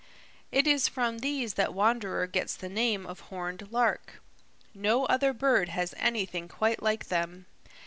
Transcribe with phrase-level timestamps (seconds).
[0.51, 4.19] It is from these that Wanderer gets the name of Horned Lark.
[4.73, 7.45] No other bird has anything quite like them.